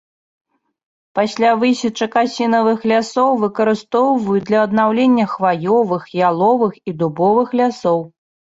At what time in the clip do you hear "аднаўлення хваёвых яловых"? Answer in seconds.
4.71-6.73